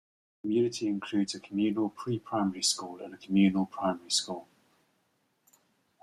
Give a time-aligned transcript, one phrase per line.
[0.01, 4.47] The community includes a communal pre-primary school and a communal primary school.